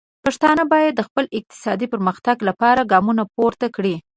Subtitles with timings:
[0.23, 3.95] پښتانه باید د خپل اقتصادي پرمختګ لپاره ګامونه پورته کړي.